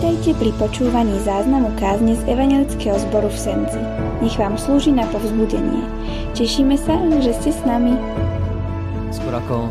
[0.00, 3.76] Vítajte pri počúvaní záznamu kázne z Evangelického zboru v Senci.
[4.24, 5.84] Nech vám slúži na povzbudenie.
[6.32, 7.92] Tešíme sa, že ste s nami.
[9.12, 9.68] Skôr ako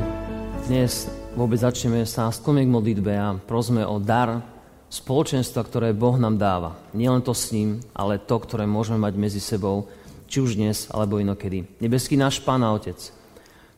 [0.69, 4.45] dnes vôbec začneme sa sklomiť k modlitbe a prosme o dar
[4.93, 6.77] spoločenstva, ktoré Boh nám dáva.
[6.93, 9.89] Nielen to s ním, ale to, ktoré môžeme mať medzi sebou,
[10.29, 11.65] či už dnes, alebo inokedy.
[11.81, 13.01] Nebeský náš Pán a Otec,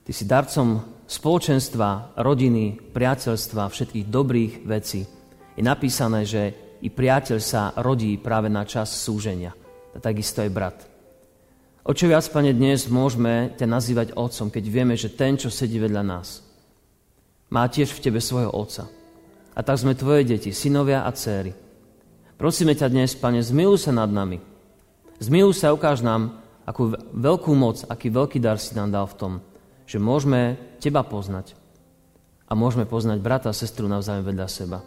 [0.04, 5.21] Ty si darcom spoločenstva, rodiny, priateľstva, všetkých dobrých vecí
[5.56, 9.54] je napísané, že i priateľ sa rodí práve na čas súženia.
[9.92, 10.78] A takisto aj brat.
[11.82, 15.82] O čo viac, Pane, dnes môžeme ťa nazývať otcom, keď vieme, že ten, čo sedí
[15.82, 16.46] vedľa nás,
[17.50, 18.86] má tiež v tebe svojho otca.
[19.52, 21.52] A tak sme tvoje deti, synovia a céry.
[22.38, 24.40] Prosíme ťa dnes, Pane, zmiluj sa nad nami.
[25.18, 29.34] Zmiluj sa, ukáž nám, akú veľkú moc, aký veľký dar si nám dal v tom,
[29.90, 31.58] že môžeme teba poznať
[32.48, 34.80] a môžeme poznať brata a sestru navzájom vedľa seba.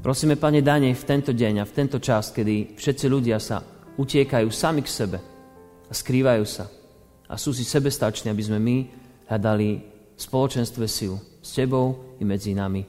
[0.00, 3.62] Prosíme, Pane, dane v tento deň a v tento čas, kedy všetci ľudia sa
[3.94, 5.18] utiekajú sami k sebe
[5.88, 6.66] a skrývajú sa
[7.28, 8.76] a sú si sebestační, aby sme my
[9.28, 9.68] hľadali
[10.14, 12.84] spoločenstve silu s Tebou i medzi nami.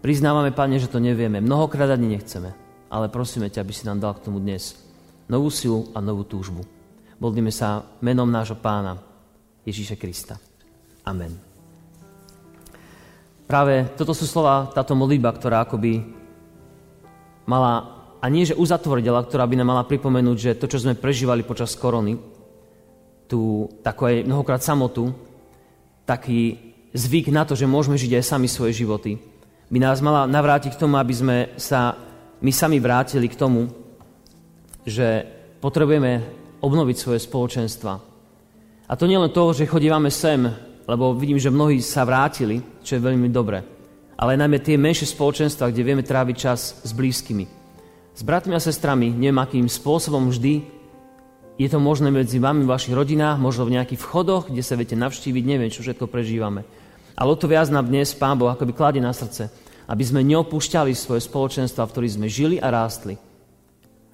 [0.00, 2.50] Priznávame, Pane, že to nevieme, mnohokrát ani nechceme,
[2.88, 4.80] ale prosíme ťa, aby si nám dal k tomu dnes
[5.30, 6.64] novú silu a novú túžbu.
[7.20, 8.96] Modlíme sa menom nášho pána
[9.62, 10.40] Ježíša Krista.
[11.04, 11.49] Amen.
[13.50, 16.06] Práve toto sú slova, táto modlitba, ktorá akoby
[17.50, 21.42] mala, a nie že uzatvrdila, ktorá by nám mala pripomenúť, že to, čo sme prežívali
[21.42, 22.14] počas korony,
[23.26, 25.10] tú takú aj mnohokrát samotu,
[26.06, 26.62] taký
[26.94, 29.18] zvyk na to, že môžeme žiť aj sami svoje životy,
[29.66, 31.98] by nás mala navrátiť k tomu, aby sme sa
[32.38, 33.66] my sami vrátili k tomu,
[34.86, 35.26] že
[35.58, 36.22] potrebujeme
[36.62, 37.98] obnoviť svoje spoločenstva.
[38.86, 42.98] A to nie len to, že chodívame sem, lebo vidím, že mnohí sa vrátili, čo
[42.98, 43.62] je veľmi dobré
[44.20, 47.48] ale najmä tie menšie spoločenstva, kde vieme tráviť čas s blízkymi.
[48.12, 50.60] S bratmi a sestrami, neviem akým spôsobom vždy,
[51.56, 54.96] je to možné medzi vami v vašich rodinách, možno v nejakých vchodoch, kde sa viete
[54.96, 56.68] navštíviť, neviem, čo všetko prežívame.
[57.16, 59.48] Ale o to viac nám dnes Pán Boh akoby kladie na srdce,
[59.88, 63.16] aby sme neopúšťali svoje spoločenstva, v ktorých sme žili a rástli.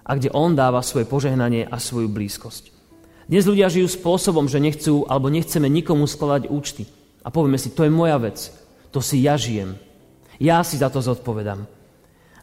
[0.07, 2.76] A kde On dáva svoje požehnanie a svoju blízkosť.
[3.27, 6.87] Dnes ľudia žijú spôsobom, že nechcú alebo nechceme nikomu skladať účty.
[7.27, 8.39] A povieme si, to je moja vec,
[8.95, 9.75] to si ja žijem.
[10.39, 11.67] Ja si za to zodpovedám.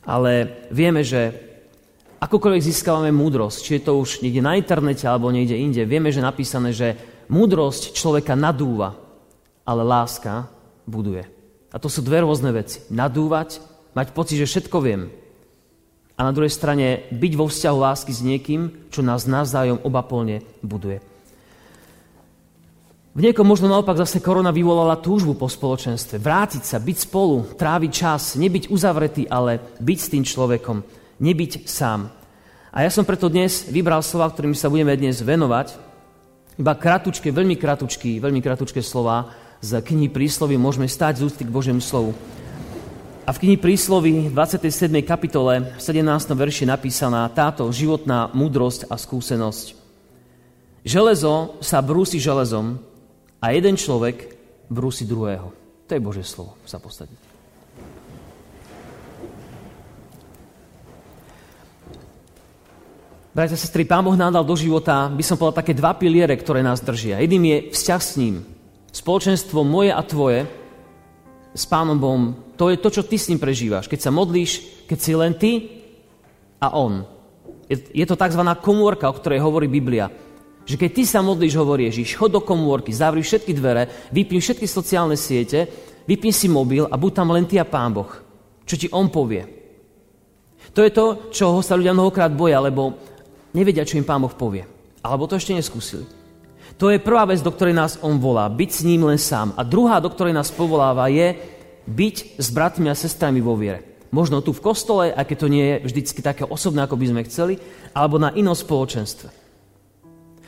[0.03, 1.31] Ale vieme, že
[2.19, 6.19] akokoľvek získavame múdrosť, či je to už niekde na internete alebo niekde inde, vieme, že
[6.19, 6.99] je napísané, že
[7.31, 8.91] múdrosť človeka nadúva,
[9.63, 10.51] ale láska
[10.83, 11.23] buduje.
[11.71, 12.83] A to sú dve rôzne veci.
[12.91, 13.63] Nadúvať,
[13.95, 15.07] mať pocit, že všetko viem.
[16.13, 20.45] A na druhej strane byť vo vzťahu lásky s niekým, čo nás navzájom oba plne
[20.61, 21.01] buduje.
[23.13, 26.17] V niekom možno naopak zase korona vyvolala túžbu po spoločenstve.
[26.17, 30.81] Vrátiť sa, byť spolu, tráviť čas, nebyť uzavretý, ale byť s tým človekom,
[31.21, 32.09] nebyť sám.
[32.73, 35.77] A ja som preto dnes vybral slova, ktorými sa budeme dnes venovať.
[36.57, 39.29] Iba kratučké, veľmi kratučké, veľmi kratučké slova
[39.61, 42.17] z knihy Príslovy môžeme stať z ústy k Božiemu slovu.
[43.23, 44.91] A v knihy Príslovy v 27.
[44.99, 46.03] kapitole v 17.
[46.35, 49.79] verši napísaná táto životná múdrosť a skúsenosť.
[50.83, 52.83] Železo sa brúsi železom,
[53.39, 54.27] a jeden človek
[54.67, 55.55] brúsi druhého.
[55.87, 57.15] To je Božie slovo sa podstate.
[63.31, 66.83] Bratia, sestry, Pán Boh nám do života, by som povedal, také dva piliere, ktoré nás
[66.83, 67.23] držia.
[67.23, 68.43] Jedným je vzťah s ním.
[68.91, 70.62] Spoločenstvo moje a tvoje
[71.53, 73.85] s Pánom Bohom, to je to, čo ty s ním prežívaš.
[73.85, 75.51] Keď sa modlíš, keď si len ty
[76.57, 77.05] a on.
[77.69, 78.41] Je, to tzv.
[78.61, 80.09] komórka, o ktorej hovorí Biblia.
[80.63, 84.65] Že keď ty sa modlíš, hovorí Ježiš, chod do komórky, zavri všetky dvere, vypni všetky
[84.65, 85.67] sociálne siete,
[86.07, 88.09] vypni si mobil a buď tam len ty a Pán Boh.
[88.63, 89.43] Čo ti On povie.
[90.71, 92.95] To je to, čoho sa ľudia mnohokrát boja, lebo
[93.51, 94.63] nevedia, čo im Pán Boh povie.
[95.03, 96.22] Alebo to ešte neskúsili.
[96.81, 98.49] To je prvá vec, do ktorej nás On volá.
[98.49, 99.53] Byť s ním len sám.
[99.53, 101.37] A druhá, do ktorej nás povoláva, je
[101.87, 103.93] byť s bratmi a sestrami vo viere.
[104.13, 107.25] Možno tu v kostole, aj keď to nie je vždycky také osobné, ako by sme
[107.25, 107.53] chceli,
[107.97, 109.41] alebo na inom spoločenstve.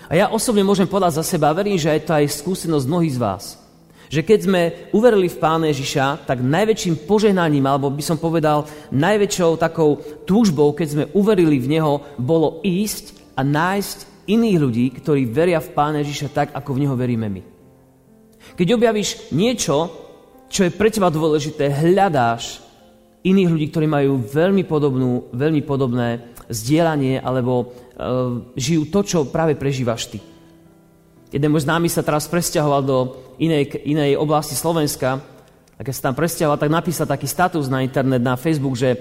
[0.05, 3.21] A ja osobne môžem povedať za seba, verím, že je to aj skúsenosť mnohých z
[3.21, 3.43] vás,
[4.05, 4.61] že keď sme
[4.93, 9.97] uverili v Pána Ježiša, tak najväčším požehnaním, alebo by som povedal, najväčšou takou
[10.29, 15.73] túžbou, keď sme uverili v Neho, bolo ísť a nájsť iných ľudí, ktorí veria v
[15.73, 17.41] Pána Ježiša tak, ako v Neho veríme my.
[18.53, 19.89] Keď objavíš niečo,
[20.49, 22.61] čo je pre teba dôležité, hľadáš
[23.25, 29.57] iných ľudí, ktorí majú veľmi, podobnú, veľmi podobné zdieľanie alebo uh, žijú to, čo práve
[29.57, 30.21] prežívaš ty.
[31.33, 32.97] Jeden môj známy sa teraz presťahoval do
[33.41, 35.17] inej, inej oblasti Slovenska
[35.75, 38.95] a keď sa tam presťahoval, tak napísal taký status na internet, na Facebook, že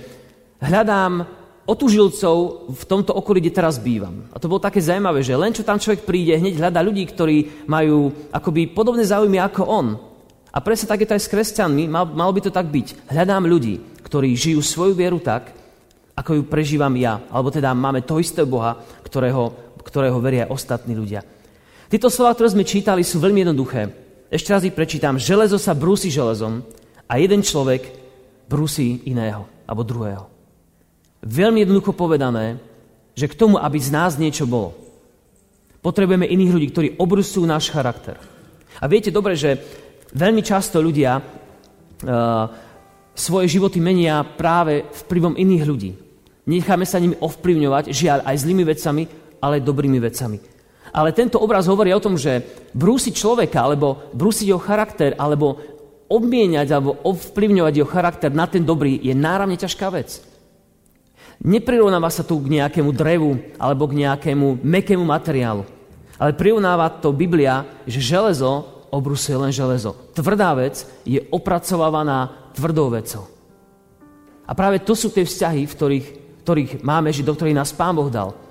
[0.59, 4.29] hľadám otužilcov v tomto okolí, kde teraz bývam.
[4.33, 7.67] A to bolo také zaujímavé, že len čo tam človek príde, hneď hľadá ľudí, ktorí
[7.69, 9.87] majú akoby podobné záujmy ako on.
[10.55, 13.11] A presne tak je to aj s kresťanmi, mal, malo by to tak byť.
[13.11, 15.51] Hľadám ľudí, ktorí žijú svoju vieru tak,
[16.15, 17.25] ako ju prežívam ja.
[17.33, 19.51] Alebo teda máme to isté Boha, ktorého,
[19.83, 21.27] ktorého veria aj ostatní ľudia.
[21.91, 23.91] Tieto slova, ktoré sme čítali, sú veľmi jednoduché.
[24.31, 25.19] Ešte raz ich prečítam.
[25.19, 26.63] Železo sa brúsi železom
[27.09, 27.87] a jeden človek
[28.47, 30.34] brúsi iného alebo druhého.
[31.25, 32.61] Veľmi jednoducho povedané,
[33.17, 34.77] že k tomu, aby z nás niečo bolo,
[35.81, 38.21] potrebujeme iných ľudí, ktorí obrusujú náš charakter.
[38.77, 39.57] A viete dobre, že
[40.13, 41.25] veľmi často ľudia uh,
[43.17, 45.91] svoje životy menia práve vplyvom iných ľudí.
[46.45, 49.03] Necháme sa nimi ovplyvňovať, žiaľ, aj zlými vecami,
[49.41, 50.37] ale dobrými vecami.
[50.93, 52.45] Ale tento obraz hovorí o tom, že
[52.77, 55.57] brúsiť človeka, alebo brúsiť jeho charakter, alebo
[56.13, 60.34] obmieniať, alebo ovplyvňovať jeho charakter na ten dobrý je náramne ťažká vec.
[61.43, 65.67] Neprirovnáva sa tu k nejakému drevu alebo k nejakému mekému materiálu.
[66.15, 69.99] Ale prirovnáva to Biblia, že železo obrusuje len železo.
[70.15, 73.27] Tvrdá vec je opracovávaná tvrdou vecou.
[74.47, 76.07] A práve to sú tie vzťahy, v ktorých,
[76.47, 78.44] ktorých máme žiť, do ktorých nás Pán Boh dal.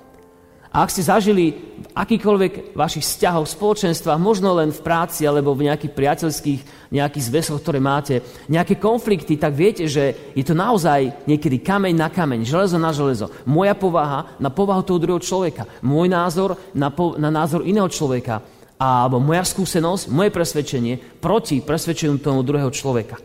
[0.74, 5.70] A ak ste zažili v akýkoľvek vašich vzťahov, spoločenstvách, možno len v práci alebo v
[5.70, 8.18] nejakých priateľských, nejakých zväzoch, ktoré máte,
[8.50, 13.30] nejaké konflikty, tak viete, že je to naozaj niekedy kameň na kameň, železo na železo.
[13.46, 18.42] Moja povaha na povahu toho druhého človeka, môj názor na, po, na názor iného človeka,
[18.74, 23.22] alebo moja skúsenosť, moje presvedčenie proti presvedčeniu tomu druhého človeka,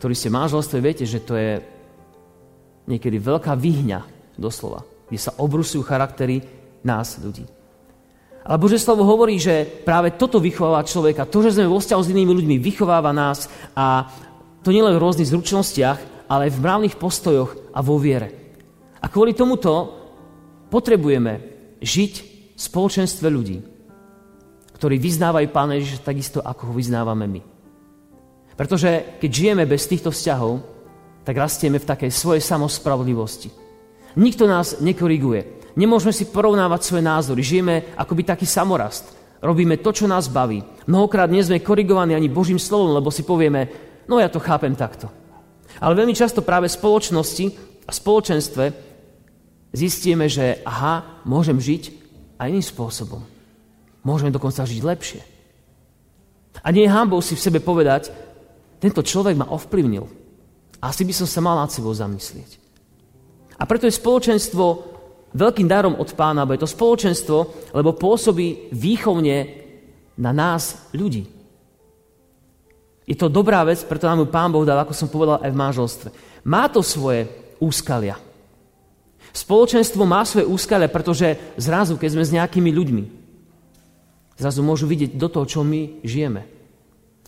[0.00, 1.60] ktorý ste manželstve, viete, že to je
[2.88, 4.08] niekedy veľká výhňa,
[4.40, 6.46] doslova kde sa obrusujú charaktery
[6.86, 7.44] nás, ľudí.
[8.46, 11.28] Ale Bože slovo hovorí, že práve toto vychováva človeka.
[11.28, 14.08] To, že sme vo vzťahu s inými ľuďmi, vychováva nás a
[14.64, 18.56] to nielen v rôznych zručnostiach, ale aj v mravných postojoch a vo viere.
[19.02, 19.98] A kvôli tomuto
[20.72, 21.32] potrebujeme
[21.82, 22.12] žiť
[22.56, 23.60] v spoločenstve ľudí,
[24.78, 27.40] ktorí vyznávajú Pána Ježiša takisto, ako ho vyznávame my.
[28.56, 30.60] Pretože keď žijeme bez týchto vzťahov,
[31.24, 33.69] tak rastieme v takej svojej samospravodlivosti
[34.18, 35.60] Nikto nás nekoriguje.
[35.78, 37.40] Nemôžeme si porovnávať svoje názory.
[37.46, 39.14] Žijeme akoby taký samorast.
[39.40, 40.60] Robíme to, čo nás baví.
[40.84, 43.70] Mnohokrát nie sme korigovaní ani Božím slovom, lebo si povieme,
[44.04, 45.08] no ja to chápem takto.
[45.80, 47.44] Ale veľmi často práve v spoločnosti
[47.88, 48.64] a spoločenstve
[49.72, 51.82] zistíme, že aha, môžem žiť
[52.36, 53.22] aj iným spôsobom.
[54.04, 55.20] Môžeme dokonca žiť lepšie.
[56.60, 58.12] A nie je hambou si v sebe povedať,
[58.80, 60.04] tento človek ma ovplyvnil.
[60.80, 62.60] Asi by som sa mal nad sebou zamyslieť.
[63.60, 64.64] A preto je spoločenstvo
[65.36, 67.38] veľkým darom od pána, bo je to spoločenstvo,
[67.76, 69.36] lebo pôsobí výchovne
[70.16, 71.28] na nás ľudí.
[73.04, 75.60] Je to dobrá vec, preto nám ju pán Boh dal, ako som povedal, aj v
[75.60, 76.08] manželstve.
[76.46, 77.26] Má to svoje
[77.58, 78.16] úskalia.
[79.30, 83.04] Spoločenstvo má svoje úskalia, pretože zrazu, keď sme s nejakými ľuďmi,
[84.38, 86.42] zrazu môžu vidieť do toho, čo my žijeme.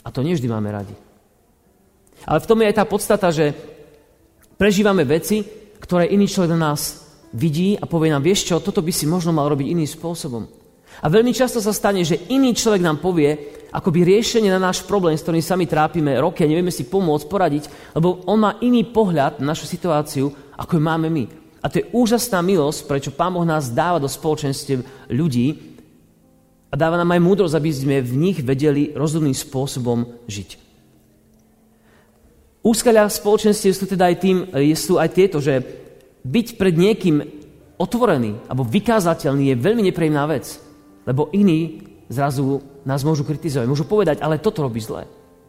[0.03, 0.95] A to nevždy máme radi.
[2.27, 3.55] Ale v tom je aj tá podstata, že
[4.59, 5.62] prežívame veci,
[5.93, 7.05] ktoré iný človek na nás
[7.37, 10.49] vidí a povie nám, vieš čo, toto by si možno mal robiť iným spôsobom.
[11.05, 15.13] A veľmi často sa stane, že iný človek nám povie akoby riešenie na náš problém,
[15.13, 19.45] s ktorým sami trápime roky a nevieme si pomôcť, poradiť, lebo on má iný pohľad
[19.45, 21.29] na našu situáciu, ako ju máme my.
[21.61, 25.77] A to je úžasná milosť, prečo Pán Boh nás dáva do spoločenstiev ľudí
[26.73, 30.57] a dáva nám aj múdrosť, aby sme v nich vedeli rozumným spôsobom žiť.
[32.65, 34.37] Úskalia v spoločenstve sú teda aj tým,
[34.73, 35.82] sú aj tieto, že
[36.23, 37.23] byť pred niekým
[37.79, 40.59] otvorený alebo vykázateľný je veľmi nepríjemná vec.
[41.03, 43.67] Lebo iní zrazu nás môžu kritizovať.
[43.67, 45.07] Môžu povedať, ale toto robí zle.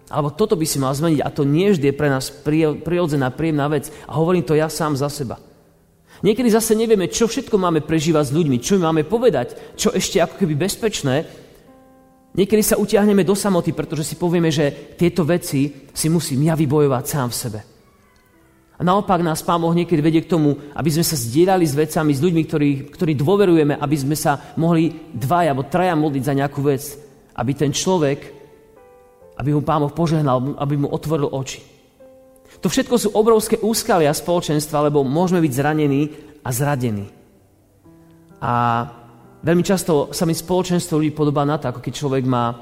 [0.09, 1.21] Alebo toto by si mal zmeniť.
[1.21, 2.33] A to nie vždy je pre nás
[2.83, 3.93] prirodzená, príjemná vec.
[4.09, 5.37] A hovorím to ja sám za seba.
[6.23, 10.23] Niekedy zase nevieme, čo všetko máme prežívať s ľuďmi, čo im máme povedať, čo ešte
[10.23, 11.43] ako keby bezpečné,
[12.33, 17.03] Niekedy sa utiahneme do samoty, pretože si povieme, že tieto veci si musím ja vybojovať
[17.05, 17.59] sám v sebe.
[18.83, 22.19] Naopak nás Pán Boh niekedy vedie k tomu, aby sme sa zdieľali s vecami, s
[22.19, 26.83] ľuďmi, ktorí, ktorí dôverujeme, aby sme sa mohli dvaja alebo traja modliť za nejakú vec,
[27.39, 28.19] aby ten človek,
[29.39, 31.63] aby mu Pán Boh požehnal, aby mu otvoril oči.
[32.59, 36.01] To všetko sú obrovské úskalia spoločenstva, lebo môžeme byť zranení
[36.43, 37.07] a zradení.
[38.43, 38.51] A
[39.43, 42.55] Veľmi často sa mi spoločenstvo ľudí podobá na to, ako keď človek má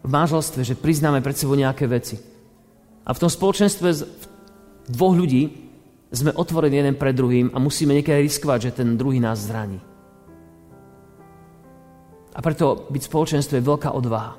[0.00, 2.16] v manželstve, že priznáme pred sebou nejaké veci.
[3.04, 3.88] A v tom spoločenstve
[4.88, 5.68] dvoch ľudí
[6.08, 9.76] sme otvorení jeden pred druhým a musíme niekedy riskovať, že ten druhý nás zraní.
[12.32, 14.32] A preto byť spoločenstvo je veľká odvaha.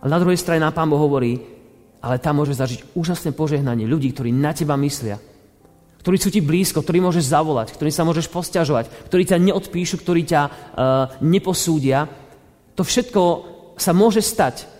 [0.00, 1.36] Ale na druhej strane nám Pán Boh hovorí,
[2.00, 5.18] ale tam môže zažiť úžasné požehnanie ľudí, ktorí na teba myslia,
[6.00, 10.22] ktorí sú ti blízko, ktorí môžeš zavolať, ktorí sa môžeš posťažovať, ktorí ťa neodpíšu, ktorí
[10.22, 10.52] ťa uh,
[11.26, 12.06] neposúdia.
[12.78, 13.22] To všetko
[13.74, 14.70] sa môže stať,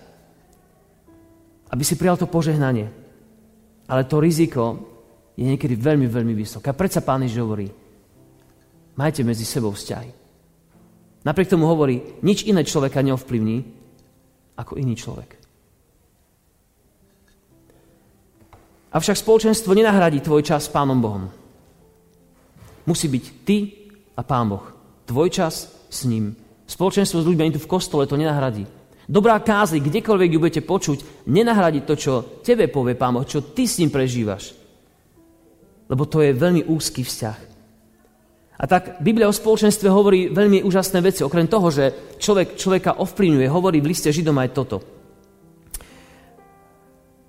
[1.75, 3.05] aby si prijal to požehnanie.
[3.87, 4.62] Ale to riziko
[5.37, 6.73] je niekedy veľmi, veľmi vysoké.
[6.73, 7.69] A predsa Pán Ježiš hovorí,
[8.97, 10.11] majte medzi sebou vzťahy.
[11.26, 13.66] Napriek tomu hovorí, nič iné človeka neovplyvní
[14.57, 15.37] ako iný človek.
[18.97, 21.28] Avšak spoločenstvo nenahradí tvoj čas s Pánom Bohom.
[22.88, 23.57] Musí byť ty
[24.16, 24.64] a Pán Boh.
[25.05, 26.33] Tvoj čas s ním.
[26.64, 28.64] Spoločenstvo s ľuďmi tu v kostole to nenahradí.
[29.06, 33.70] Dobrá kázy, kdekoľvek ju budete počuť, nenahradí to, čo tebe povie Pán Boh, čo ty
[33.70, 34.50] s ním prežívaš.
[35.86, 37.38] Lebo to je veľmi úzky vzťah.
[38.56, 41.22] A tak Biblia o spoločenstve hovorí veľmi úžasné veci.
[41.22, 44.82] Okrem toho, že človek človeka ovplyvňuje, hovorí v liste Židom aj toto.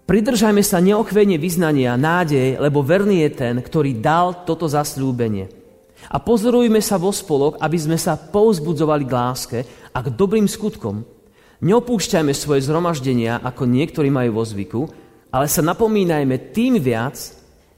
[0.07, 5.51] Pridržajme sa neochvejne vyznania, nádej, lebo verný je ten, ktorý dal toto zasľúbenie.
[6.07, 9.60] A pozorujme sa vo spolok, aby sme sa pouzbudzovali k láske
[9.91, 11.16] a k dobrým skutkom.
[11.58, 14.82] Neopúšťajme svoje zhromaždenia, ako niektorí majú vo zvyku,
[15.34, 17.18] ale sa napomínajme tým viac,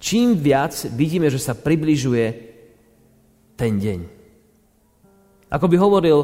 [0.03, 2.25] čím viac vidíme, že sa približuje
[3.55, 3.99] ten deň.
[5.49, 6.17] Ako by hovoril,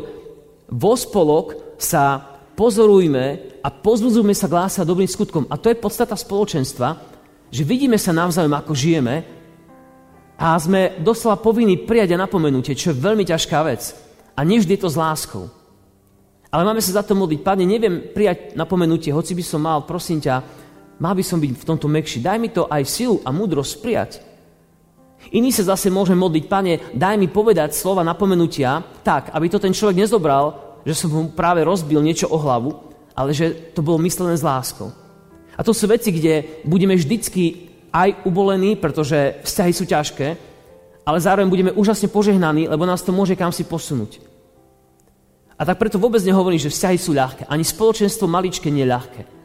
[0.69, 2.19] vo spolok sa
[2.55, 5.49] pozorujme a pozbudzujme sa k lása dobrým skutkom.
[5.49, 6.95] A to je podstata spoločenstva,
[7.49, 9.15] že vidíme sa navzájom, ako žijeme
[10.35, 13.95] a sme doslova povinní prijať a napomenutie, čo je veľmi ťažká vec.
[14.35, 15.47] A nevždy je to s láskou.
[16.55, 17.43] Ale máme sa za to modliť.
[17.43, 20.35] Pane, neviem prijať napomenutie, hoci by som mal, prosím ťa,
[21.03, 22.23] mal by som byť v tomto mekší.
[22.23, 24.11] Daj mi to aj silu a múdrosť prijať.
[25.35, 29.75] Iný sa zase môže modliť, pane, daj mi povedať slova napomenutia tak, aby to ten
[29.75, 32.77] človek nezobral že som mu práve rozbil niečo o hlavu,
[33.17, 34.93] ale že to bolo myslené s láskou.
[35.57, 40.27] A to sú veci, kde budeme vždycky aj ubolení, pretože vzťahy sú ťažké,
[41.05, 44.21] ale zároveň budeme úžasne požehnaní, lebo nás to môže kam si posunúť.
[45.55, 47.47] A tak preto vôbec nehovorím, že vzťahy sú ľahké.
[47.47, 49.35] Ani spoločenstvo maličké nie ľahké.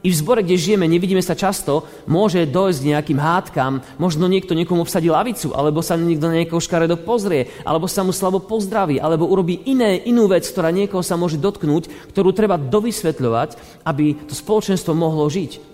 [0.00, 4.56] I v zbore, kde žijeme, nevidíme sa často, môže dojsť k nejakým hádkam, možno niekto
[4.56, 8.96] niekomu obsadí lavicu, alebo sa niekto na niekoho škaredo pozrie, alebo sa mu slabo pozdraví,
[8.96, 14.32] alebo urobí iné, inú vec, ktorá niekoho sa môže dotknúť, ktorú treba dovysvetľovať, aby to
[14.32, 15.68] spoločenstvo mohlo žiť.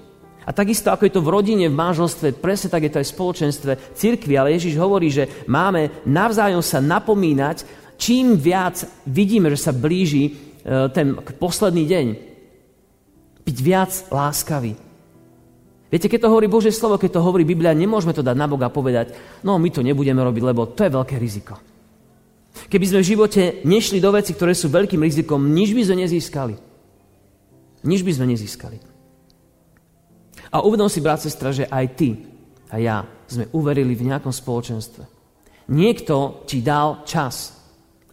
[0.47, 3.15] A takisto, ako je to v rodine, v manželstve, presne tak je to aj v
[3.15, 9.73] spoločenstve cirkvi, ale Ježiš hovorí, že máme navzájom sa napomínať, čím viac vidíme, že sa
[9.73, 10.33] blíži e,
[10.93, 12.07] ten posledný deň,
[13.47, 14.75] byť viac láskavý.
[15.87, 18.67] Viete, keď to hovorí Božie slovo, keď to hovorí Biblia, nemôžeme to dať na Boga
[18.67, 19.15] a povedať,
[19.47, 21.55] no my to nebudeme robiť, lebo to je veľké riziko.
[22.67, 26.55] Keby sme v živote nešli do veci, ktoré sú veľkým rizikom, nič by sme nezískali.
[27.87, 28.79] Nič by sme nezískali.
[30.51, 32.19] A uvedom si, brat, sestra, že aj ty
[32.71, 32.97] a ja
[33.31, 35.05] sme uverili v nejakom spoločenstve.
[35.71, 37.56] Niekto ti dal čas,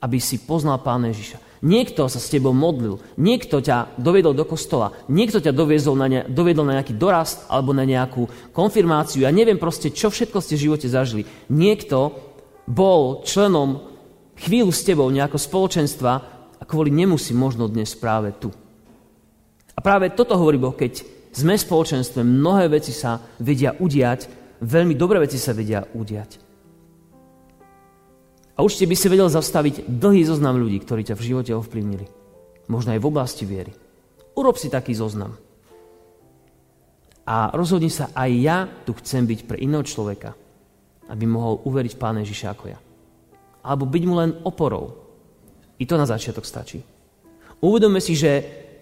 [0.03, 1.63] aby si poznal Pána Ježiša.
[1.63, 6.19] Niekto sa s tebou modlil, niekto ťa dovedol do kostola, niekto ťa doviezol na ne,
[6.27, 9.23] dovedol na nejaký dorast alebo na nejakú konfirmáciu.
[9.23, 11.23] Ja neviem proste, čo všetko ste v živote zažili.
[11.47, 12.19] Niekto
[12.67, 13.79] bol členom
[14.35, 16.11] chvíľu s tebou nejakého spoločenstva
[16.59, 18.51] a kvôli nemu si možno dnes práve tu.
[19.71, 20.99] A práve toto hovorí Boh, keď
[21.31, 24.27] sme spoločenstve, mnohé veci sa vedia udiať,
[24.59, 26.52] veľmi dobré veci sa vedia udiať.
[28.53, 32.05] A určite by si vedel zastaviť dlhý zoznam ľudí, ktorí ťa v živote ovplyvnili.
[32.69, 33.73] Možno aj v oblasti viery.
[34.37, 35.33] Urob si taký zoznam.
[37.23, 40.35] A rozhodni sa, aj ja tu chcem byť pre iného človeka,
[41.07, 42.79] aby mohol uveriť Pána Ježiša ako ja.
[43.63, 45.01] Alebo byť mu len oporou.
[45.79, 46.83] I to na začiatok stačí.
[47.63, 48.31] Uvedome si, že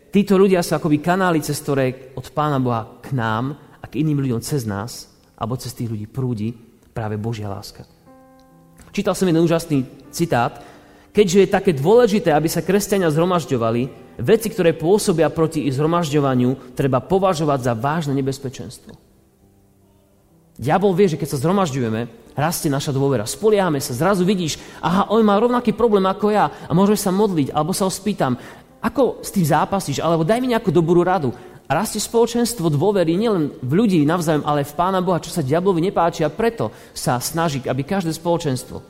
[0.09, 4.25] títo ľudia sú akoby kanály, cez ktoré od Pána Boha k nám a k iným
[4.25, 5.05] ľuďom cez nás,
[5.37, 6.49] alebo cez tých ľudí prúdi
[6.91, 7.85] práve Božia láska.
[8.91, 10.59] Čítal som jeden úžasný citát.
[11.11, 13.81] Keďže je také dôležité, aby sa kresťania zhromažďovali,
[14.23, 18.95] veci, ktoré pôsobia proti ich zhromažďovaniu, treba považovať za vážne nebezpečenstvo.
[20.55, 22.01] Diabol vie, že keď sa zhromažďujeme,
[22.37, 23.27] rastie naša dôvera.
[23.27, 27.51] Spoliehame sa, zrazu vidíš, aha, on má rovnaký problém ako ja a môžeme sa modliť,
[27.51, 28.39] alebo sa ho spýtam,
[28.81, 31.35] ako s tým zápasíš, alebo daj mi nejakú dobrú radu.
[31.71, 35.79] A rastie spoločenstvo dôvery nielen v ľudí navzájom, ale v Pána Boha, čo sa diablovi
[35.79, 38.83] nepáči a preto sa snaží, aby každé spoločenstvo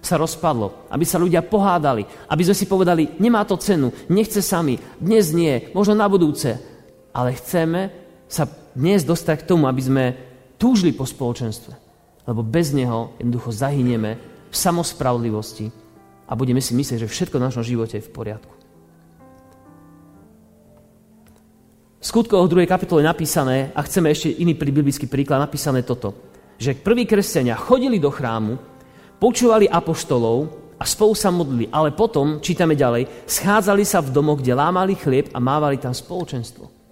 [0.00, 4.80] sa rozpadlo, aby sa ľudia pohádali, aby sme si povedali, nemá to cenu, nechce sami,
[4.96, 6.56] dnes nie, možno na budúce,
[7.12, 7.92] ale chceme
[8.32, 10.04] sa dnes dostať k tomu, aby sme
[10.56, 11.76] túžili po spoločenstve,
[12.32, 14.16] lebo bez neho jednoducho zahynieme
[14.48, 15.68] v samospravlivosti
[16.24, 18.61] a budeme si myslieť, že všetko v našom živote je v poriadku.
[22.02, 22.66] V skutkoch 2.
[22.66, 26.18] kapitole napísané, a chceme ešte iný biblický príklad, napísané toto,
[26.58, 28.58] že prví kresťania chodili do chrámu,
[29.22, 34.50] počúvali apoštolov a spolu sa modlili, ale potom, čítame ďalej, schádzali sa v domoch, kde
[34.50, 36.82] lámali chlieb a mávali tam spoločenstvo.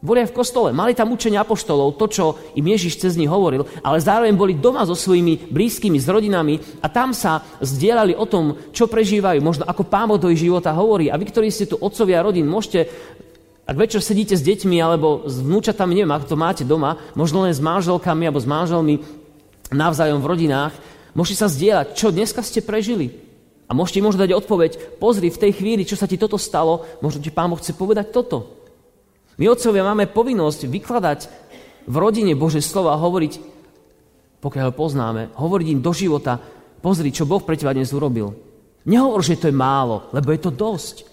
[0.00, 2.24] Boli aj v kostole, mali tam učenie apoštolov, to, čo
[2.56, 6.88] im Ježiš cez nich hovoril, ale zároveň boli doma so svojimi blízkymi, s rodinami a
[6.88, 11.12] tam sa zdieľali o tom, čo prežívajú, možno ako pán do ich života hovorí.
[11.12, 12.88] A vy, ktorí ste tu otcovia rodín, môžete,
[13.68, 17.52] ak večer sedíte s deťmi alebo s vnúčatami, neviem, ako to máte doma, možno len
[17.52, 19.04] s manželkami alebo s manželmi
[19.68, 20.72] navzájom v rodinách,
[21.12, 23.12] môžete sa zdieľať, čo dneska ste prežili.
[23.68, 27.20] A môžete možno dať odpoveď, pozri, v tej chvíli, čo sa ti toto stalo, možno
[27.20, 28.56] ti pán chce povedať toto.
[29.36, 31.20] My, otcovia, máme povinnosť vykladať
[31.84, 33.32] v rodine Bože slovo a hovoriť,
[34.40, 36.40] pokiaľ ho poznáme, hovoriť im do života,
[36.80, 38.32] pozri, čo Boh pre teba dnes urobil.
[38.88, 41.07] Nehovor, že to je málo, lebo je to dosť.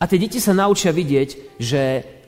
[0.00, 1.80] A tie deti sa naučia vidieť, že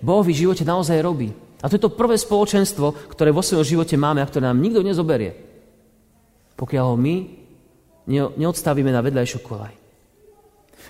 [0.05, 1.33] Boh v živote naozaj robí.
[1.65, 4.85] A to je to prvé spoločenstvo, ktoré vo svojom živote máme a ktoré nám nikto
[4.85, 5.33] nezoberie.
[6.53, 7.17] Pokiaľ ho my
[8.37, 9.73] neodstavíme na vedľajšiu kolaj.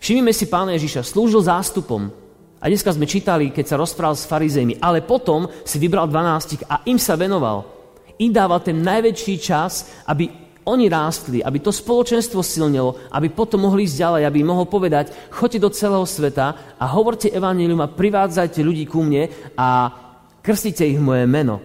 [0.02, 2.10] Všimnime si pána Ježiša, slúžil zástupom,
[2.62, 6.86] a dneska sme čítali, keď sa rozprával s farizejmi, ale potom si vybral 12 a
[6.86, 7.66] im sa venoval.
[8.22, 10.30] Im dával ten najväčší čas, aby
[10.62, 15.58] oni rástli, aby to spoločenstvo silnilo, aby potom mohli ísť ďalej, aby mohol povedať, choďte
[15.58, 19.26] do celého sveta a hovorte evanílium a privádzajte ľudí ku mne
[19.58, 19.68] a
[20.38, 21.58] krstite ich moje meno.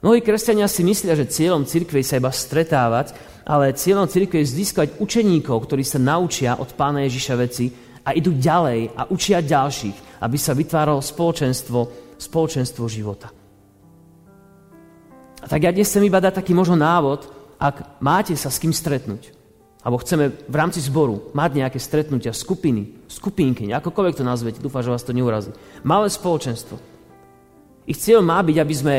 [0.00, 4.88] Mnohí kresťania si myslia, že cieľom cirkve sa iba stretávať, ale cieľom cirkve je získať
[5.00, 7.66] učeníkov, ktorí sa naučia od pána Ježiša veci,
[8.06, 11.78] a idú ďalej a učia ďalších, aby sa vytváralo spoločenstvo,
[12.14, 13.34] spoločenstvo života.
[15.42, 17.26] A tak ja dnes chcem iba dať taký možno návod,
[17.56, 19.32] ak máte sa s kým stretnúť,
[19.80, 24.92] alebo chceme v rámci zboru mať nejaké stretnutia, skupiny, skupinky, akokoľvek to nazvete, dúfam, že
[24.92, 25.54] vás to neurazí.
[25.86, 26.76] Malé spoločenstvo.
[27.86, 28.96] Ich cieľ má byť, aby sme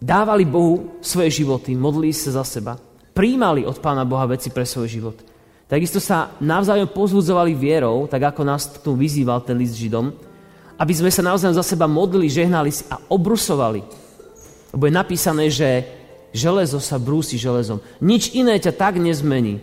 [0.00, 2.80] dávali Bohu svoje životy, modlili sa za seba,
[3.12, 5.18] príjmali od Pána Boha veci pre svoj život–
[5.64, 10.12] Takisto sa navzájom pozbudzovali vierou, tak ako nás tu vyzýval ten list Židom,
[10.76, 13.80] aby sme sa navzájom za seba modlili, žehnali a obrusovali.
[14.76, 15.82] Lebo je napísané, že
[16.34, 17.78] železo sa brúsi železom.
[18.02, 19.62] Nič iné ťa tak nezmení,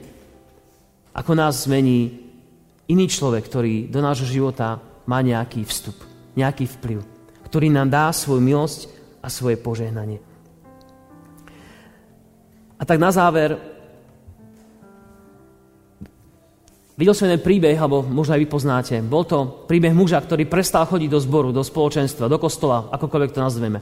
[1.12, 2.24] ako nás zmení
[2.88, 6.00] iný človek, ktorý do nášho života má nejaký vstup,
[6.40, 7.04] nejaký vplyv,
[7.52, 8.88] ktorý nám dá svoju milosť
[9.20, 10.24] a svoje požehnanie.
[12.80, 13.60] A tak na záver
[17.02, 18.96] Videl som jeden príbeh, alebo možno aj vy poznáte.
[19.02, 23.42] Bol to príbeh muža, ktorý prestal chodiť do zboru, do spoločenstva, do kostola, akokoľvek to
[23.42, 23.82] nazveme.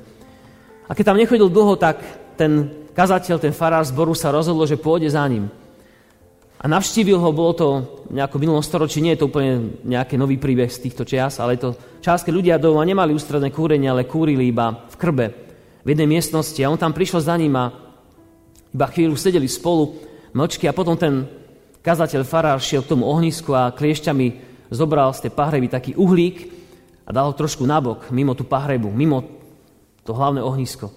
[0.87, 1.99] A keď tam nechodil dlho, tak
[2.39, 5.51] ten kazateľ, ten farár zboru sa rozhodol, že pôjde za ním.
[6.59, 7.67] A navštívil ho, bolo to
[8.11, 11.55] nejako v minulom storočí, nie je to úplne nejaký nový príbeh z týchto čias, ale
[11.55, 11.69] je to
[12.03, 15.27] čas, keď ľudia doma nemali ústredné kúrenie, ale kúrili iba v krbe,
[15.83, 16.59] v jednej miestnosti.
[16.59, 17.71] A on tam prišiel za ním a
[18.75, 19.95] iba chvíľu sedeli spolu,
[20.35, 21.23] mlčky a potom ten
[21.79, 24.27] kazateľ farár šiel k tomu ohnisku a kliešťami
[24.67, 26.51] zobral z tej pahreby taký uhlík
[27.07, 29.23] a dal ho trošku nabok, mimo tú pahrebu, mimo
[30.03, 30.91] to hlavné ohnisko.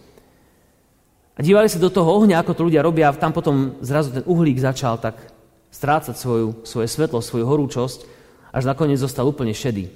[1.33, 4.25] A dívali sa do toho ohňa, ako to ľudia robia a tam potom zrazu ten
[4.29, 5.17] uhlík začal tak
[5.73, 8.05] strácať svoju, svoje svetlo, svoju horúčosť,
[8.53, 9.89] až nakoniec zostal úplne šedý.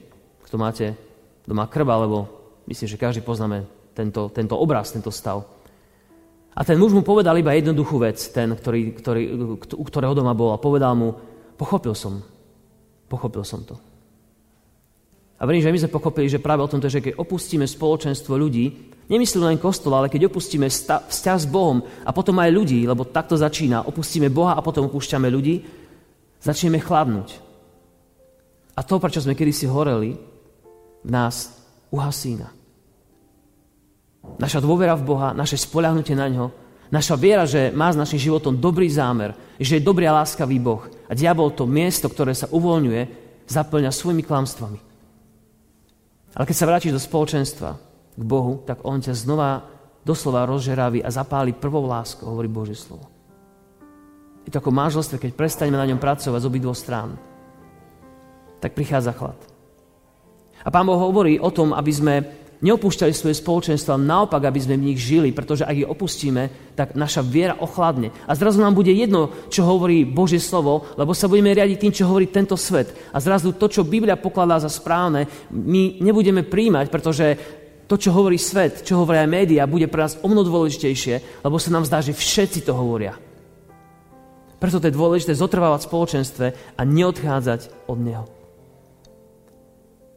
[0.49, 0.97] Kto máte
[1.45, 2.19] doma krv, alebo
[2.65, 5.45] myslím, že každý poznáme tento, tento obraz, tento stav.
[6.57, 9.23] A ten muž mu povedal iba jednoduchú vec, ten, ktorý, ktorý,
[9.61, 11.13] u ktorého doma bol a povedal mu,
[11.61, 12.25] pochopil som,
[13.13, 13.77] pochopil som to.
[15.37, 18.97] A verím, že my sme pochopili, že práve o tomto, že keď opustíme spoločenstvo ľudí,
[19.13, 23.37] nemyslím len kostol, ale keď opustíme vzťah s Bohom a potom aj ľudí, lebo takto
[23.37, 25.61] začína, opustíme Boha a potom opúšťame ľudí,
[26.41, 27.37] začneme chladnúť.
[28.77, 30.17] A to, prečo sme kedysi horeli,
[31.05, 31.53] v nás
[31.93, 32.49] uhasína.
[34.41, 36.47] Naša dôvera v Boha, naše spoľahnutie na ňo,
[36.89, 40.83] naša viera, že má s našim životom dobrý zámer, že je dobrý a láskavý Boh.
[41.07, 43.03] A diabol to miesto, ktoré sa uvoľňuje,
[43.47, 44.86] zaplňa svojimi klamstvami.
[46.37, 47.71] Ale keď sa vrátiš do spoločenstva
[48.13, 49.65] k Bohu, tak On ťa znova
[50.05, 53.09] doslova rozžeraví a zapáli prvou láskou, hovorí Božie slovo.
[54.47, 57.19] Je to ako manželstve, keď prestaneme na ňom pracovať z obidvoch strán,
[58.63, 59.35] tak prichádza chlad.
[60.63, 62.15] A Pán Boh hovorí o tom, aby sme
[62.65, 67.21] neopúšťali svoje spoločenstva, naopak, aby sme v nich žili, pretože ak ich opustíme, tak naša
[67.21, 68.13] viera ochladne.
[68.25, 72.09] A zrazu nám bude jedno, čo hovorí Božie slovo, lebo sa budeme riadiť tým, čo
[72.09, 72.97] hovorí tento svet.
[73.13, 77.27] A zrazu to, čo Biblia pokladá za správne, my nebudeme príjmať, pretože
[77.87, 81.57] to, čo hovorí svet, čo hovoria aj médiá, bude pre nás o mnoho dôležitejšie, lebo
[81.61, 83.15] sa nám zdá, že všetci to hovoria.
[84.57, 88.25] Preto to je dôležité zotrvávať spoločenstve a neodchádzať od neho.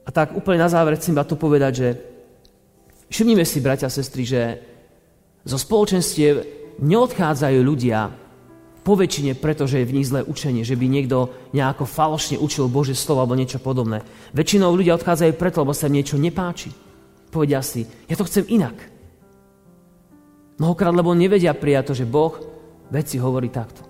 [0.08, 1.88] A tak úplne na záver chcem iba tu povedať, že
[3.10, 4.41] Všimnime si, bratia a sestry, že
[5.41, 6.45] zo spoločenstiev
[6.78, 8.13] neodchádzajú ľudia
[8.86, 12.95] po väčšine, pretože je v nich zlé učenie, že by niekto nejako falošne učil Bože
[12.98, 14.02] slovo alebo niečo podobné.
[14.34, 16.74] Väčšinou ľudia odchádzajú preto, lebo sa im niečo nepáči.
[17.30, 18.78] Povedia si, ja to chcem inak.
[20.58, 22.34] Mnohokrát, lebo nevedia prijať to, že Boh
[22.89, 23.86] veci hovorí takto.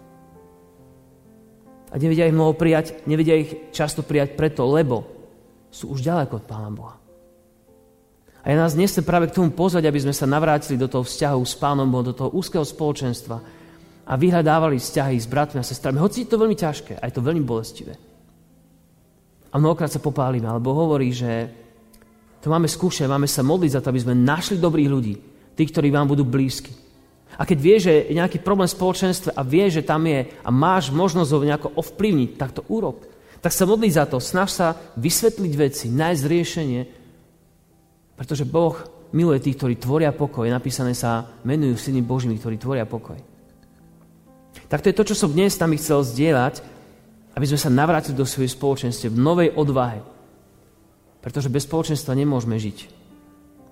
[1.89, 5.07] A nevedia ich mnoho prijať, nevedia ich často prijať preto, lebo
[5.73, 6.98] sú už ďaleko od Pána Boha.
[8.39, 11.41] A ja nás nechcem práve k tomu pozvať, aby sme sa navrátili do toho vzťahu
[11.43, 13.37] s Pánom Bohom, do toho úzkeho spoločenstva
[14.09, 15.99] a vyhľadávali vzťahy s bratmi a sestrami.
[15.99, 17.93] Hoci je to veľmi ťažké a je to veľmi bolestivé.
[19.49, 21.51] A mnohokrát sa popálime, alebo hovorí, že
[22.39, 25.15] to máme skúšať, máme sa modliť za to, aby sme našli dobrých ľudí,
[25.53, 26.71] tých, ktorí vám budú blízki.
[27.35, 30.49] A keď vie, že je nejaký problém v spoločenstve a vie, že tam je a
[30.49, 33.03] máš možnosť ho nejako ovplyvniť, tak to urob.
[33.39, 34.67] Tak sa modli za to, snaž sa
[34.99, 36.81] vysvetliť veci, nájsť riešenie,
[38.19, 38.75] pretože Boh
[39.15, 40.43] miluje tých, ktorí tvoria pokoj.
[40.51, 43.15] Napísané sa menujú syny Božími, ktorí tvoria pokoj.
[44.67, 46.59] Tak to je to, čo som dnes tam chcel zdieľať,
[47.39, 50.03] aby sme sa navrátili do svojej spoločenstve v novej odvahe.
[51.23, 52.91] Pretože bez spoločenstva nemôžeme žiť.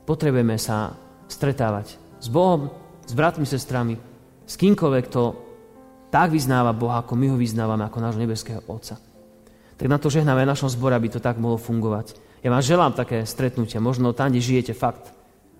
[0.07, 0.95] Potrebujeme sa
[1.27, 2.71] stretávať s Bohom,
[3.03, 3.99] s bratmi, sestrami,
[4.47, 5.23] s kýmkoľvek, kto
[6.07, 8.95] tak vyznáva Boha, ako my ho vyznávame, ako nášho nebeského Otca.
[9.75, 12.26] Tak na to žehnáme v našom zbore, aby to tak mohlo fungovať.
[12.45, 15.09] Ja vám želám také stretnutia, možno tam, kde žijete fakt,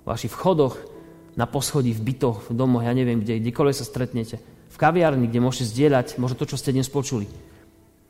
[0.04, 0.78] v vašich vchodoch,
[1.38, 4.42] na poschodí, v bytoch, v domoch, ja neviem kde, kdekoľvek sa stretnete,
[4.74, 7.30] v kaviarni, kde môžete zdieľať možno to, čo ste dnes počuli.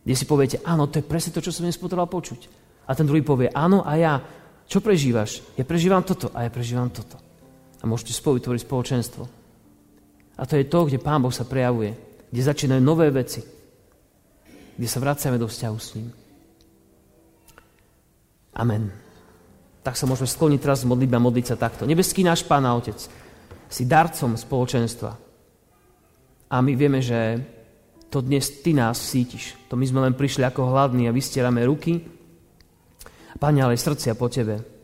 [0.07, 2.47] Kde si poviete, áno, to je presne to, čo som dnes potreboval počuť.
[2.87, 4.23] A ten druhý povie, áno, a ja,
[4.63, 5.43] čo prežívaš?
[5.59, 7.19] Ja prežívam toto a ja prežívam toto
[7.77, 9.23] a môžete spolu vytvoriť spoločenstvo.
[10.37, 11.93] A to je to, kde Pán Boh sa prejavuje,
[12.31, 13.43] kde začínajú nové veci,
[14.77, 16.07] kde sa vraciame do vzťahu s ním.
[18.57, 18.89] Amen.
[19.85, 21.85] Tak sa môžeme skloniť teraz modliť a modliť sa takto.
[21.85, 22.97] Nebeský náš Pán a Otec,
[23.69, 25.11] si darcom spoločenstva.
[26.49, 27.37] A my vieme, že
[28.09, 29.53] to dnes Ty nás sítiš.
[29.69, 32.01] To my sme len prišli ako hladní a vystierame ruky.
[33.37, 34.77] Pane, ale srdcia po Tebe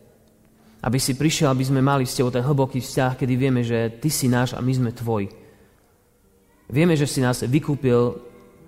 [0.83, 4.12] aby si prišiel, aby sme mali s tebou ten hlboký vzťah, kedy vieme, že ty
[4.12, 5.31] si náš a my sme tvoji.
[6.67, 8.19] Vieme, že si nás vykúpil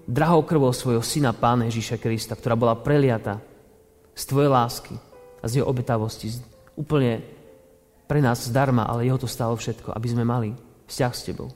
[0.07, 3.43] drahou krvou svojho syna Pána Ježíša Krista, ktorá bola preliata
[4.15, 4.95] z tvojej lásky
[5.43, 6.31] a z jeho obetavosti.
[6.79, 7.21] Úplne
[8.07, 10.49] pre nás zdarma, ale jeho to stalo všetko, aby sme mali
[10.87, 11.49] vzťah s tebou.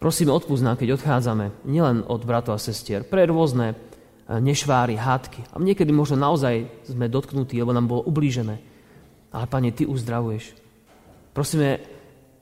[0.00, 5.54] Prosíme, odpúsť nám, keď odchádzame, nielen od bratov a sestier, pre rôzne eh, nešváry, hádky.
[5.54, 8.60] A niekedy možno naozaj sme dotknutí, lebo nám bolo ublížené.
[9.34, 10.54] Ale, Pane, Ty uzdravuješ.
[11.34, 11.82] Prosíme,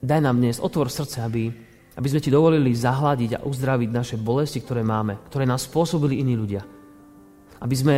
[0.03, 1.49] daj nám dnes, otvor srdce, aby,
[1.97, 6.37] aby sme Ti dovolili zahladiť a uzdraviť naše bolesti, ktoré máme, ktoré nás spôsobili iní
[6.37, 6.61] ľudia.
[7.63, 7.95] Aby sme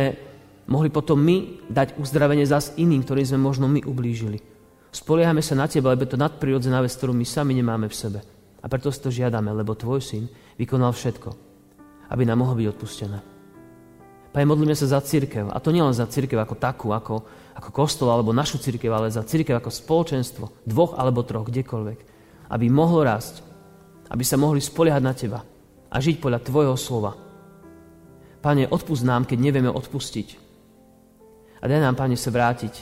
[0.66, 4.42] mohli potom my dať uzdravenie zás iným, ktorým sme možno my ublížili.
[4.90, 8.20] Spoliehame sa na Teba, lebo to nadprirodzená vec, ktorú my sami nemáme v sebe.
[8.62, 10.24] A preto si to žiadame, lebo Tvoj syn
[10.56, 11.28] vykonal všetko,
[12.10, 13.18] aby nám mohlo byť odpustené.
[14.32, 15.48] Pane, modlíme sa za církev.
[15.48, 17.24] A to nielen za církev ako takú, ako,
[17.56, 21.98] ako kostol alebo našu církev, ale za církev ako spoločenstvo, dvoch alebo troch, kdekoľvek.
[22.52, 23.40] Aby mohlo rásť,
[24.12, 25.40] aby sa mohli spoliehať na Teba
[25.88, 27.12] a žiť podľa Tvojho slova.
[28.44, 30.45] Pane, odpust nám, keď nevieme odpustiť.
[31.60, 32.74] A daj nám, Pane, sa vrátiť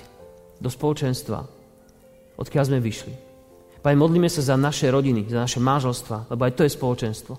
[0.59, 1.45] do spoločenstva,
[2.39, 3.15] odkiaľ sme vyšli.
[3.85, 7.35] Pane, modlíme sa za naše rodiny, za naše manželstva, lebo aj to je spoločenstvo.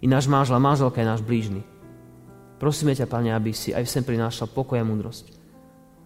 [0.00, 1.60] I náš manžel a manželka je náš blížny.
[2.62, 5.32] Prosíme ťa, Pane, aby si aj sem prinášal pokoj a múdrosť.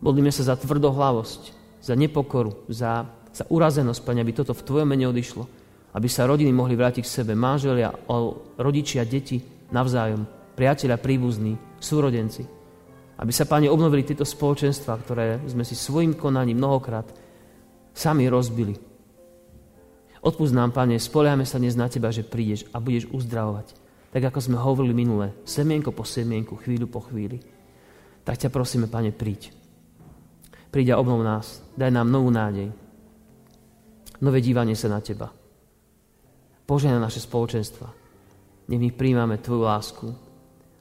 [0.00, 1.42] Modlíme sa za tvrdohlavosť,
[1.84, 5.44] za nepokoru, za, za urazenosť, Pane, aby toto v Tvojom mene odišlo.
[5.94, 7.92] Aby sa rodiny mohli vrátiť k sebe, manželia,
[8.58, 9.38] rodičia, deti
[9.70, 10.26] navzájom,
[10.58, 12.63] priatelia, príbuzní, súrodenci.
[13.14, 17.07] Aby sa, Pane, obnovili tieto spoločenstva, ktoré sme si svojim konaním mnohokrát
[17.94, 18.74] sami rozbili.
[20.24, 23.77] Odpúsť nám, Pane, spoliame sa dnes na Teba, že prídeš a budeš uzdravovať.
[24.11, 27.38] Tak ako sme hovorili minule, semienko po semienku, chvíľu po chvíli.
[28.24, 29.55] Tak ťa prosíme, Pane, príď.
[30.74, 31.62] Príď a obnov nás.
[31.79, 32.72] Daj nám novú nádej.
[34.22, 35.31] Nové dívanie sa na Teba.
[36.64, 37.92] Požehnaj naše spoločenstva.
[38.72, 40.09] Nech my príjmame Tvoju lásku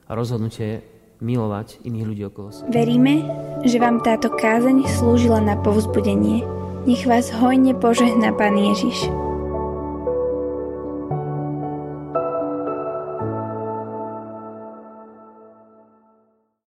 [0.08, 0.93] a rozhodnutie
[1.24, 2.68] milovať iných ľudí okolo seba.
[2.68, 3.24] Veríme,
[3.64, 6.44] že vám táto kázeň slúžila na povzbudenie.
[6.84, 9.23] Nech vás hojne požehná Pán Ježiš.